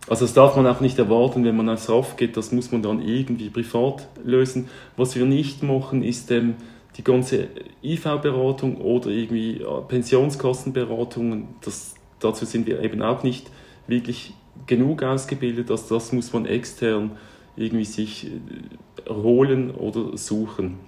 [0.08, 2.82] Also das darf man auch nicht erwarten, wenn man aufs RAF geht, das muss man
[2.82, 4.70] dann irgendwie privat lösen.
[4.96, 6.56] Was wir nicht machen, ist ähm,
[6.98, 7.50] die ganze
[7.84, 11.56] IV-Beratung oder irgendwie äh, Pensionskassenberatung.
[11.62, 13.52] Das, dazu sind wir eben auch nicht
[13.88, 14.34] wirklich
[14.68, 15.72] genug ausgebildet.
[15.72, 17.12] Also das muss man extern
[17.56, 20.80] irgendwie sich äh, holen oder suchen.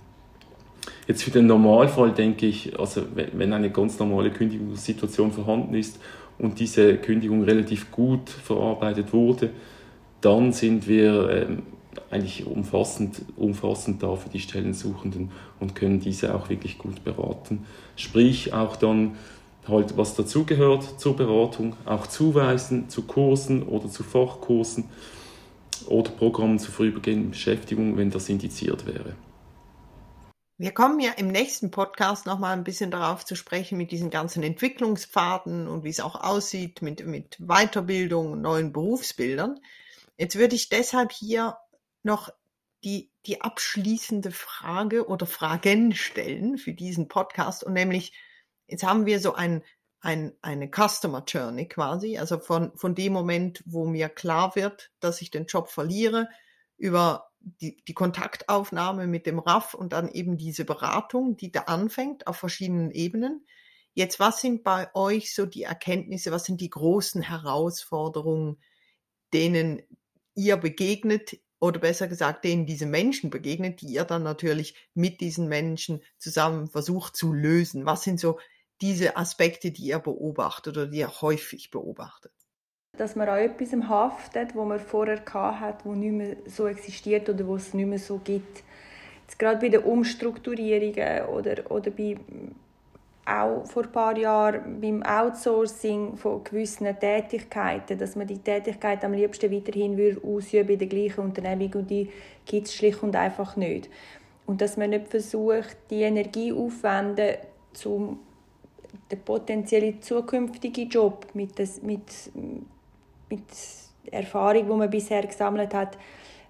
[1.07, 5.99] Jetzt für den Normalfall denke ich, also wenn eine ganz normale Kündigungssituation vorhanden ist
[6.37, 9.51] und diese Kündigung relativ gut verarbeitet wurde,
[10.21, 11.63] dann sind wir ähm,
[12.09, 17.65] eigentlich umfassend, umfassend da für die Stellensuchenden und können diese auch wirklich gut beraten.
[17.95, 19.15] Sprich auch dann
[19.67, 24.89] halt, was dazugehört zur Beratung, auch zuweisen zu Kursen oder zu Fachkursen
[25.87, 29.15] oder Programmen zur vorübergehenden Beschäftigung, wenn das indiziert wäre.
[30.57, 34.43] Wir kommen ja im nächsten Podcast nochmal ein bisschen darauf zu sprechen mit diesen ganzen
[34.43, 39.59] Entwicklungspfaden und wie es auch aussieht mit, mit Weiterbildung neuen Berufsbildern.
[40.15, 41.57] Jetzt würde ich deshalb hier
[42.03, 42.29] noch
[42.83, 48.13] die, die abschließende Frage oder Fragen stellen für diesen Podcast und nämlich,
[48.73, 49.61] jetzt haben wir so ein,
[50.01, 55.21] ein, eine Customer Journey quasi, also von, von dem Moment, wo mir klar wird, dass
[55.21, 56.27] ich den Job verliere,
[56.75, 62.25] über die, die Kontaktaufnahme mit dem RAF und dann eben diese Beratung, die da anfängt
[62.25, 63.45] auf verschiedenen Ebenen.
[63.93, 68.57] Jetzt, was sind bei euch so die Erkenntnisse, was sind die großen Herausforderungen,
[69.33, 69.83] denen
[70.33, 75.47] ihr begegnet oder besser gesagt, denen diese Menschen begegnet, die ihr dann natürlich mit diesen
[75.47, 77.85] Menschen zusammen versucht zu lösen?
[77.85, 78.39] Was sind so
[78.81, 82.31] diese Aspekte, die ihr beobachtet oder die ihr häufig beobachtet?
[82.97, 87.47] Dass man an etwas haftet, wo man vorher hat, wo nicht mehr so existiert oder
[87.47, 88.63] wo es nicht mehr so gibt.
[89.23, 92.17] Jetzt gerade bei den Umstrukturierungen oder, oder bei
[93.25, 99.13] auch vor ein paar Jahren beim Outsourcing von gewissen Tätigkeiten, dass man die Tätigkeit am
[99.13, 102.09] liebsten weiterhin ausüben in der gleichen Unternehmung und die
[102.45, 103.89] gibt es schlicht und einfach nicht.
[104.45, 107.37] Und dass man nicht versucht, die Energie aufzuwenden,
[107.85, 108.19] um
[109.11, 112.31] den potenziellen zukünftigen Job mit, des, mit,
[113.29, 113.43] mit
[114.11, 115.97] Erfahrung, die man bisher gesammelt hat,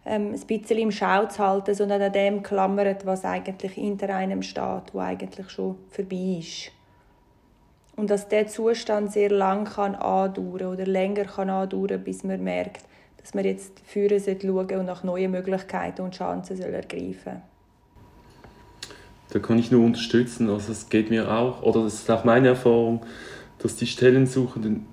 [0.06, 4.42] ähm, ein bisschen im Schau zu halten, sondern an dem klammert, was eigentlich hinter einem
[4.42, 6.72] steht, wo eigentlich schon vorbei ist.
[7.96, 12.86] Und dass der Zustand sehr lang kann andauern oder länger kann andauern, bis man merkt,
[13.18, 17.42] dass man jetzt führen sollte und nach neuen Möglichkeiten und Chancen soll ergreifen
[19.34, 20.48] Da kann ich nur unterstützen.
[20.48, 23.02] Also es geht mir auch, oder das ist auch meine Erfahrung,
[23.58, 24.86] dass die Stellensuchenden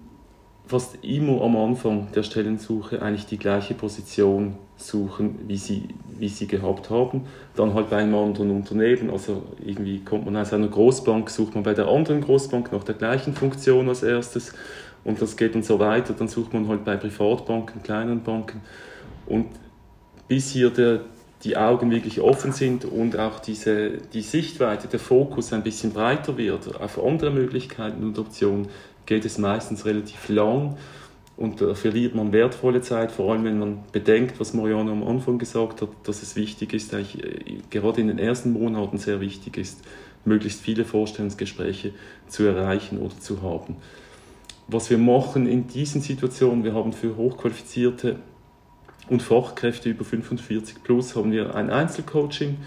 [0.66, 6.46] fast immer am Anfang der Stellensuche eigentlich die gleiche Position suchen, wie sie, wie sie
[6.46, 7.26] gehabt haben.
[7.54, 11.64] Dann halt bei einem anderen Unternehmen, also irgendwie kommt man aus einer Großbank, sucht man
[11.64, 14.54] bei der anderen Großbank nach der gleichen Funktion als erstes
[15.04, 16.14] und das geht dann so weiter.
[16.14, 18.62] Dann sucht man halt bei Privatbanken, kleinen Banken
[19.26, 19.48] und
[20.28, 21.00] bis hier der,
[21.44, 26.36] die Augen wirklich offen sind und auch diese, die Sichtweite, der Fokus ein bisschen breiter
[26.36, 28.68] wird auf andere Möglichkeiten und Optionen,
[29.06, 30.76] geht es meistens relativ lang
[31.40, 35.38] und da verliert man wertvolle Zeit, vor allem wenn man bedenkt, was Mariano am Anfang
[35.38, 37.18] gesagt hat, dass es wichtig ist, eigentlich
[37.70, 39.80] gerade in den ersten Monaten sehr wichtig ist,
[40.26, 41.92] möglichst viele Vorstellungsgespräche
[42.28, 43.76] zu erreichen oder zu haben.
[44.68, 48.16] Was wir machen in diesen Situationen, wir haben für Hochqualifizierte
[49.10, 52.58] und Fachkräfte über 45 plus haben wir ein Einzelcoaching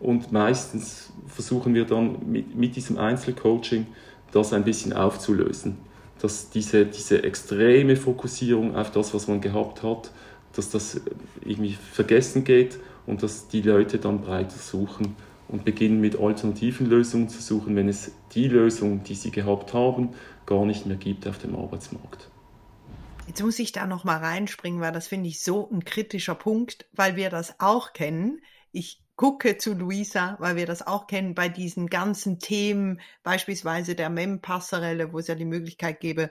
[0.00, 3.86] und meistens versuchen wir dann mit, mit diesem Einzelcoaching
[4.32, 5.78] das ein bisschen aufzulösen.
[6.20, 10.10] Dass diese, diese extreme Fokussierung auf das, was man gehabt hat,
[10.54, 11.00] dass das
[11.44, 15.14] irgendwie vergessen geht und dass die Leute dann breiter suchen
[15.48, 20.10] und beginnen mit alternativen Lösungen zu suchen, wenn es die Lösung, die sie gehabt haben,
[20.46, 22.28] gar nicht mehr gibt auf dem Arbeitsmarkt.
[23.26, 26.88] Jetzt muss ich da noch mal reinspringen, weil das finde ich so ein kritischer Punkt,
[26.92, 28.40] weil wir das auch kennen.
[28.72, 34.10] Ich gucke zu Luisa, weil wir das auch kennen bei diesen ganzen Themen, beispielsweise der
[34.10, 36.30] MEM-Passerelle, wo es ja die Möglichkeit gäbe,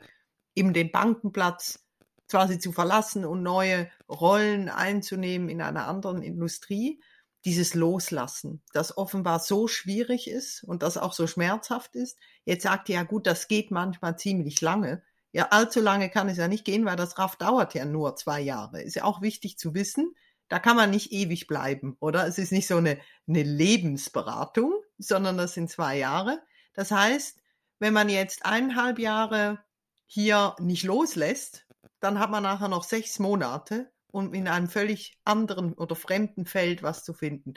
[0.55, 1.85] eben den Bankenplatz
[2.29, 7.01] quasi zu verlassen und neue Rollen einzunehmen in einer anderen Industrie.
[7.43, 12.17] Dieses Loslassen, das offenbar so schwierig ist und das auch so schmerzhaft ist.
[12.43, 15.03] Jetzt sagt ihr ja gut, das geht manchmal ziemlich lange.
[15.35, 18.39] Ja, allzu lange kann es ja nicht gehen, weil das RAF dauert ja nur zwei
[18.39, 18.81] Jahre.
[18.81, 20.15] Ist ja auch wichtig zu wissen
[20.47, 22.27] da kann man nicht ewig bleiben, oder?
[22.27, 26.41] Es ist nicht so eine, eine Lebensberatung, sondern das sind zwei Jahre.
[26.73, 27.39] Das heißt,
[27.79, 29.59] wenn man jetzt eineinhalb Jahre
[30.05, 31.65] hier nicht loslässt,
[31.99, 36.83] dann hat man nachher noch sechs Monate, um in einem völlig anderen oder fremden Feld
[36.83, 37.55] was zu finden.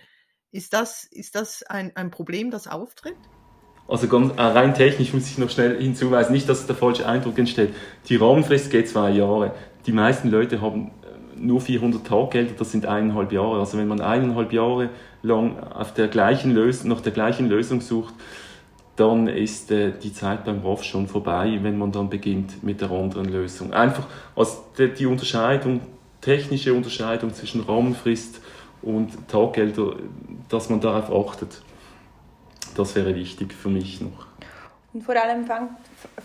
[0.50, 3.18] Ist das, ist das ein, ein Problem, das auftritt?
[3.88, 7.74] Also äh, rein technisch muss ich noch schnell hinzuweisen, nicht, dass der falsche Eindruck entsteht.
[8.08, 9.52] Die Rahmenfrist geht zwei Jahre.
[9.86, 10.90] Die meisten Leute haben
[11.36, 13.58] nur 400 Taggelder, das sind eineinhalb Jahre.
[13.60, 14.90] Also wenn man eineinhalb Jahre
[15.22, 18.14] lang auf der gleichen Lösung, nach der gleichen Lösung sucht,
[18.96, 22.90] dann ist äh, die Zeit beim ROF schon vorbei, wenn man dann beginnt mit der
[22.90, 23.72] anderen Lösung.
[23.72, 24.06] Einfach
[24.76, 25.80] die, die Unterscheidung,
[26.20, 28.40] technische Unterscheidung zwischen Rahmenfrist
[28.82, 29.96] und Taggelder,
[30.48, 31.62] dass man darauf achtet.
[32.76, 34.26] Das wäre wichtig für mich noch.
[34.92, 35.70] Und vor allem fängt,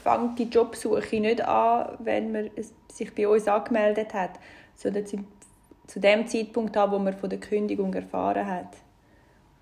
[0.02, 2.50] fängt die Jobsuche nicht an, wenn man
[2.92, 4.32] sich bei uns angemeldet hat,
[4.76, 8.78] sondern zu dem Zeitpunkt an, wo man von der Kündigung erfahren hat.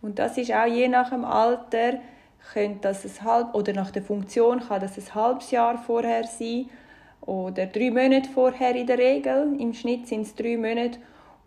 [0.01, 1.99] Und das ist auch je nach dem Alter,
[2.53, 6.69] könnte das ein halb, oder nach der Funktion kann das ein halbes Jahr vorher sein
[7.21, 9.55] oder drei Monate vorher in der Regel.
[9.59, 10.97] Im Schnitt sind es drei Monate.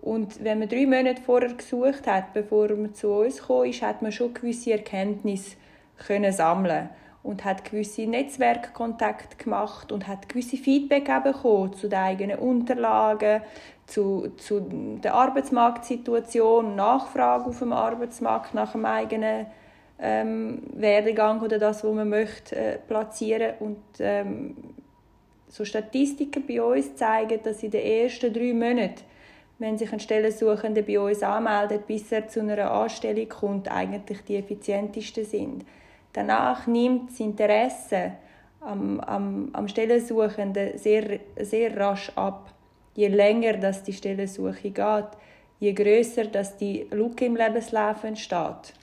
[0.05, 4.03] Und wenn man drei Monate vorher gesucht hat, bevor man zu uns kam, ist, hat
[4.03, 5.57] man schon gewisse Erkenntnisse
[5.97, 6.90] können sammeln
[7.23, 13.40] und hat gewisse Netzwerkkontakte gemacht und hat gewisse Feedback bekommen zu den eigenen Unterlagen,
[13.87, 14.61] zu, zu
[15.03, 19.47] der Arbeitsmarktsituation, Nachfrage auf dem Arbeitsmarkt nach dem eigenen
[19.99, 23.55] ähm, Werdegang oder das, was man möchte, äh, platzieren.
[23.59, 24.55] Und ähm,
[25.49, 29.13] so Statistiken bei uns zeigen, dass in den ersten drei Monaten,
[29.59, 34.37] wenn sich ein Stellensuchender bei uns anmeldet, bis er zu einer Anstellung kommt, eigentlich die
[34.37, 35.64] effizientesten sind.
[36.12, 38.12] Danach nimmt das Interesse
[38.61, 42.53] am, am, am Stellensuchenden sehr, sehr rasch ab.
[42.95, 45.09] Je länger das die Stellensuche geht,
[45.59, 46.25] je größer
[46.61, 48.75] die Lücke im Lebenslauf entsteht.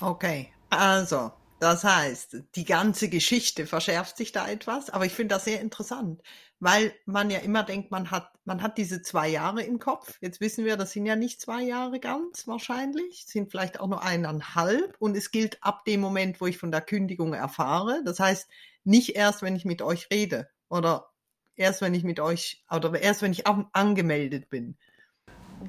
[0.00, 1.30] Okay, also
[1.64, 6.20] das heißt, die ganze Geschichte verschärft sich da etwas, aber ich finde das sehr interessant,
[6.60, 10.18] weil man ja immer denkt, man hat, man hat diese zwei Jahre im Kopf.
[10.20, 14.02] Jetzt wissen wir, das sind ja nicht zwei Jahre ganz wahrscheinlich, sind vielleicht auch nur
[14.02, 18.02] eineinhalb und es gilt ab dem Moment, wo ich von der Kündigung erfahre.
[18.04, 18.46] Das heißt,
[18.84, 21.14] nicht erst, wenn ich mit euch rede oder
[21.56, 24.76] erst, wenn ich mit euch oder erst, wenn ich angemeldet bin.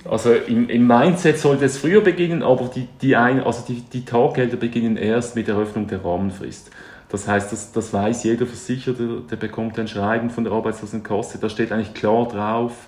[0.04, 4.06] Also im, im, Mindset sollte es früher beginnen, aber die, die, ein, also die, die
[4.06, 6.72] Taggelder beginnen erst mit Eröffnung der Rahmenfrist.
[7.10, 11.50] Das heißt, das, das weiß jeder Versicherte, der bekommt ein Schreiben von der Arbeitslosenkasse, da
[11.50, 12.88] steht eigentlich klar drauf,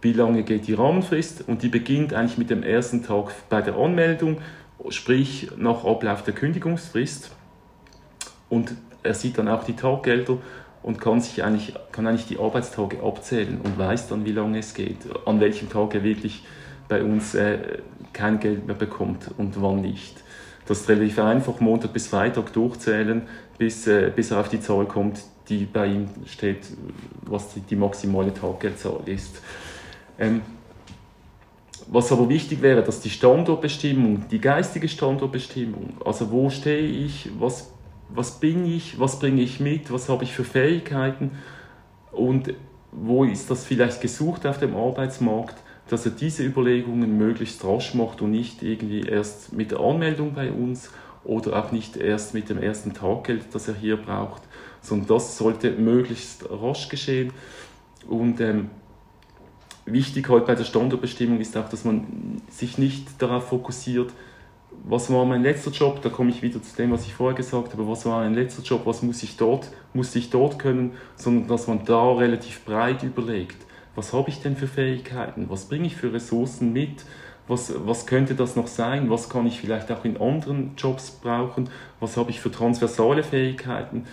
[0.00, 1.44] wie lange geht die Rahmenfrist.
[1.46, 4.38] Und die beginnt eigentlich mit dem ersten Tag bei der Anmeldung,
[4.90, 7.30] sprich nach Ablauf der Kündigungsfrist.
[8.48, 10.38] Und er sieht dann auch die Taggelder
[10.82, 14.74] und kann sich eigentlich, kann eigentlich die Arbeitstage abzählen und weiß dann, wie lange es
[14.74, 16.44] geht, an welchem Tag er wirklich
[16.88, 17.58] bei uns äh,
[18.12, 20.22] kein Geld mehr bekommt und wann nicht.
[20.66, 23.22] Das ist relativ einfach, Montag bis Freitag durchzählen,
[23.58, 26.66] bis, äh, bis er auf die Zahl kommt, die bei ihm steht,
[27.22, 29.42] was die, die maximale Taggeldzahl ist.
[30.18, 30.42] Ähm,
[31.86, 37.72] was aber wichtig wäre, dass die Standortbestimmung, die geistige Standortbestimmung, also wo stehe ich, was
[38.08, 41.32] was bin ich, was bringe ich mit, was habe ich für Fähigkeiten?
[42.12, 42.54] Und
[42.90, 45.56] wo ist das vielleicht gesucht auf dem Arbeitsmarkt,
[45.88, 50.50] dass er diese Überlegungen möglichst rasch macht und nicht irgendwie erst mit der Anmeldung bei
[50.50, 50.90] uns
[51.24, 54.42] oder auch nicht erst mit dem ersten Taggeld, das er hier braucht,
[54.80, 57.32] sondern das sollte möglichst rasch geschehen.
[58.08, 58.70] Und ähm,
[59.84, 64.12] wichtig heute bei der Standortbestimmung ist auch, dass man sich nicht darauf fokussiert,
[64.84, 66.00] was war mein letzter Job?
[66.02, 67.88] Da komme ich wieder zu dem, was ich vorher gesagt habe.
[67.88, 68.82] Was war mein letzter Job?
[68.84, 70.92] Was muss ich dort, muss ich dort können?
[71.16, 73.56] Sondern dass man da relativ breit überlegt.
[73.94, 75.46] Was habe ich denn für Fähigkeiten?
[75.48, 77.04] Was bringe ich für Ressourcen mit?
[77.48, 79.10] Was, was könnte das noch sein?
[79.10, 81.68] Was kann ich vielleicht auch in anderen Jobs brauchen?
[81.98, 84.04] Was habe ich für transversale Fähigkeiten?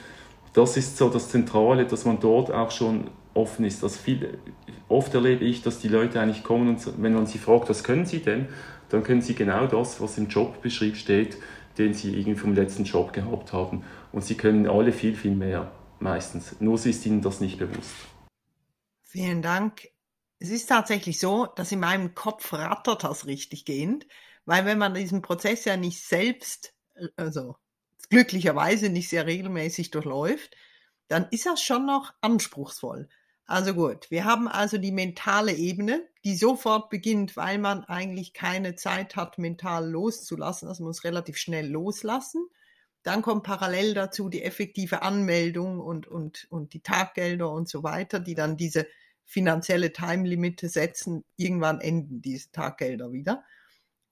[0.53, 3.83] Das ist so das Zentrale, dass man dort auch schon offen ist.
[3.83, 4.39] Also viel,
[4.87, 8.05] oft erlebe ich, dass die Leute eigentlich kommen und wenn man sie fragt, was können
[8.05, 8.47] sie denn?
[8.89, 11.37] Dann können Sie genau das, was im Jobbeschrieb steht,
[11.77, 13.83] den Sie irgendwie vom letzten Job gehabt haben.
[14.11, 16.59] Und Sie können alle viel, viel mehr meistens.
[16.59, 17.93] Nur ist Ihnen das nicht bewusst.
[19.03, 19.89] Vielen Dank.
[20.39, 24.05] Es ist tatsächlich so, dass in meinem Kopf rattert das richtig gehend,
[24.45, 26.73] weil wenn man diesen Prozess ja nicht selbst,
[27.15, 27.55] also
[28.09, 30.55] glücklicherweise nicht sehr regelmäßig durchläuft,
[31.07, 33.09] dann ist das schon noch anspruchsvoll.
[33.47, 38.75] Also gut, wir haben also die mentale Ebene, die sofort beginnt, weil man eigentlich keine
[38.75, 40.67] Zeit hat, mental loszulassen.
[40.67, 42.47] Also man muss relativ schnell loslassen.
[43.03, 48.19] Dann kommt parallel dazu die effektive Anmeldung und, und, und die Taggelder und so weiter,
[48.19, 48.87] die dann diese
[49.25, 51.23] finanzielle Time-Limite setzen.
[51.35, 53.43] Irgendwann enden diese Taggelder wieder.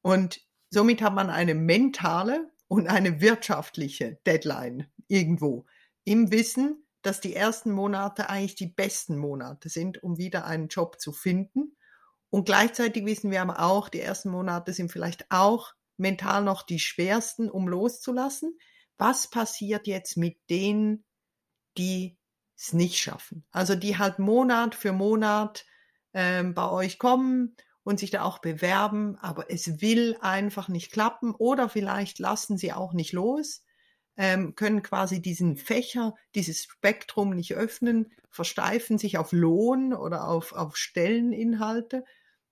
[0.04, 5.66] Und somit hat man eine mentale und eine wirtschaftliche Deadline irgendwo
[6.04, 11.00] im Wissen, dass die ersten Monate eigentlich die besten Monate sind, um wieder einen Job
[11.00, 11.76] zu finden.
[12.30, 16.80] Und gleichzeitig wissen wir aber auch, die ersten Monate sind vielleicht auch mental noch die
[16.80, 18.58] schwersten, um loszulassen.
[18.98, 21.06] Was passiert jetzt mit denen,
[21.78, 22.18] die
[22.58, 23.46] es nicht schaffen?
[23.52, 25.66] Also die halt Monat für Monat
[26.14, 31.36] ähm, bei euch kommen und sich da auch bewerben, aber es will einfach nicht klappen
[31.36, 33.64] oder vielleicht lassen sie auch nicht los
[34.18, 40.54] ähm, können quasi diesen Fächer, dieses Spektrum nicht öffnen, versteifen sich auf Lohn oder auf,
[40.54, 42.04] auf Stelleninhalte.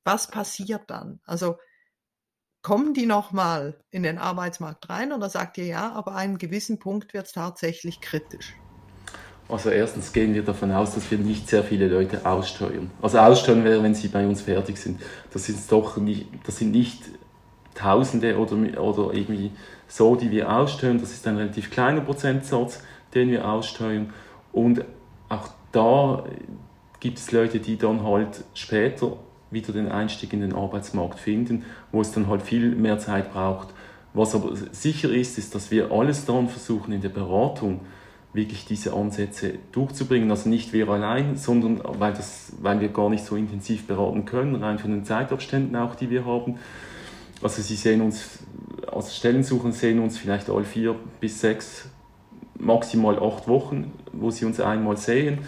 [0.04, 1.20] Was passiert dann?
[1.26, 1.58] Also
[2.62, 6.80] kommen die nochmal in den Arbeitsmarkt rein oder sagt ihr ja, aber an einem gewissen
[6.80, 8.54] Punkt wird es tatsächlich kritisch?
[9.50, 12.90] Also erstens gehen wir davon aus, dass wir nicht sehr viele Leute aussteuern.
[13.02, 15.02] Also aussteuern wäre, wenn sie bei uns fertig sind.
[15.34, 17.04] Das sind doch nicht, das sind nicht
[17.82, 19.52] Tausende oder, oder irgendwie
[19.88, 21.00] so, die wir aussteuern.
[21.00, 24.14] Das ist ein relativ kleiner Prozentsatz, den wir aussteuern.
[24.52, 24.86] Und
[25.30, 26.24] auch da
[27.00, 29.18] gibt es Leute, die dann halt später
[29.50, 33.70] wieder den Einstieg in den Arbeitsmarkt finden, wo es dann halt viel mehr Zeit braucht.
[34.14, 37.82] Was aber sicher ist, ist, dass wir alles daran versuchen in der Beratung,
[38.34, 40.32] wirklich diese Ansätze durchzubringen.
[40.32, 44.56] Also nicht wir allein, sondern weil, das, weil wir gar nicht so intensiv beraten können,
[44.56, 46.58] rein von den Zeitabständen auch, die wir haben.
[47.42, 48.40] Also Sie sehen uns,
[48.92, 51.86] als Stellensuchen sehen uns vielleicht alle vier bis sechs,
[52.60, 55.40] maximal acht Wochen, wo Sie uns einmal sehen.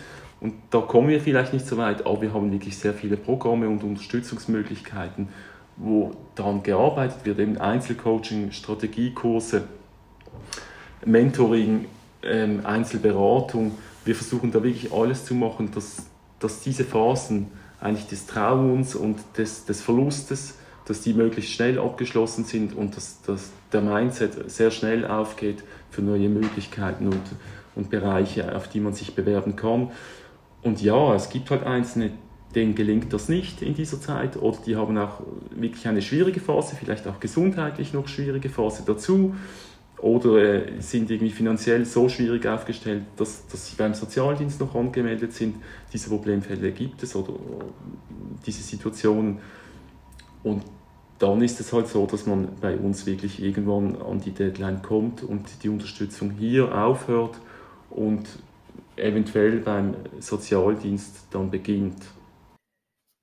[0.42, 3.70] Und da kommen wir vielleicht nicht so weit, aber wir haben wirklich sehr viele Programme
[3.70, 5.30] und Unterstützungsmöglichkeiten,
[5.78, 9.64] wo daran gearbeitet wird, eben Einzelcoaching, Strategiekurse,
[11.06, 11.86] Mentoring,
[12.24, 13.78] ähm, Einzelberatung.
[14.04, 16.08] Wir versuchen da wirklich alles zu machen, dass,
[16.40, 17.48] dass diese Phasen
[17.80, 20.56] eigentlich des Trauens und des, des Verlustes,
[20.86, 26.02] dass die möglichst schnell abgeschlossen sind und dass, dass der Mindset sehr schnell aufgeht für
[26.02, 27.22] neue Möglichkeiten und,
[27.76, 29.92] und Bereiche, auf die man sich bewerben kann.
[30.62, 32.12] Und ja, es gibt halt Einzelne,
[32.56, 35.22] denen gelingt das nicht in dieser Zeit oder die haben auch
[35.52, 39.34] wirklich eine schwierige Phase, vielleicht auch gesundheitlich noch schwierige Phase dazu
[40.04, 45.34] oder äh, sind irgendwie finanziell so schwierig aufgestellt, dass, dass sie beim Sozialdienst noch angemeldet
[45.34, 45.56] sind.
[45.94, 47.34] Diese Problemfälle gibt es oder
[48.46, 49.40] diese Situationen.
[50.44, 50.64] Und
[51.20, 55.24] dann ist es halt so, dass man bei uns wirklich irgendwann an die Deadline kommt
[55.24, 57.40] und die Unterstützung hier aufhört
[57.90, 58.28] und
[58.96, 62.04] eventuell beim Sozialdienst dann beginnt.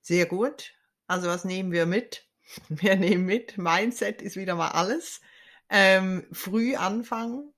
[0.01, 0.73] Sehr gut.
[1.07, 2.27] Also was nehmen wir mit?
[2.69, 5.21] Wir nehmen mit, Mindset ist wieder mal alles.
[5.69, 7.53] Ähm, früh anfangen,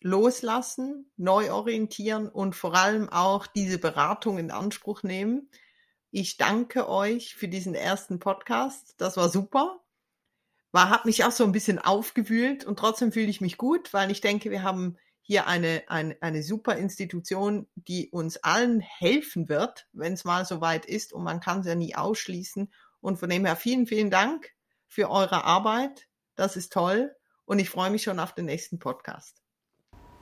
[0.00, 5.50] loslassen, neu orientieren und vor allem auch diese Beratung in Anspruch nehmen.
[6.10, 8.94] Ich danke euch für diesen ersten Podcast.
[8.98, 9.80] Das war super.
[10.72, 14.10] War, hat mich auch so ein bisschen aufgewühlt und trotzdem fühle ich mich gut, weil
[14.10, 19.86] ich denke, wir haben hier eine, eine, eine super Institution, die uns allen helfen wird,
[19.92, 22.72] wenn es mal soweit ist und man kann es ja nie ausschließen.
[23.00, 24.50] Und von dem her vielen, vielen Dank
[24.86, 26.08] für eure Arbeit.
[26.34, 29.42] Das ist toll und ich freue mich schon auf den nächsten Podcast.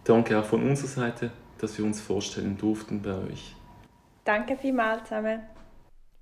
[0.03, 3.55] Danke auch von unserer Seite, dass wir uns vorstellen durften bei euch.
[4.25, 5.56] Danke vielmals zusammen.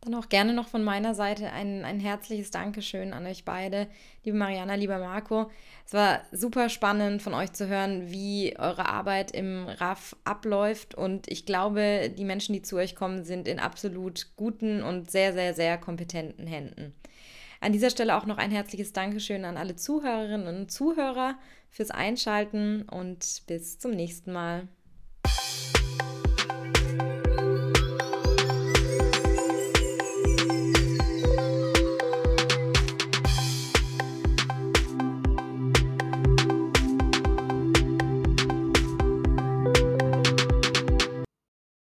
[0.05, 3.87] Dann auch gerne noch von meiner Seite ein, ein herzliches Dankeschön an euch beide,
[4.23, 5.51] liebe Mariana, lieber Marco.
[5.87, 10.95] Es war super spannend von euch zu hören, wie eure Arbeit im RAF abläuft.
[10.95, 15.33] Und ich glaube, die Menschen, die zu euch kommen, sind in absolut guten und sehr,
[15.33, 16.95] sehr, sehr kompetenten Händen.
[17.63, 21.39] An dieser Stelle auch noch ein herzliches Dankeschön an alle Zuhörerinnen und Zuhörer
[21.71, 24.69] fürs Einschalten und bis zum nächsten Mal.